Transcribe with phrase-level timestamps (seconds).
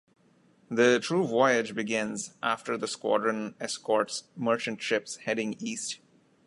[0.67, 5.99] The true voyage begins, after the squadron escorts merchant ships heading east.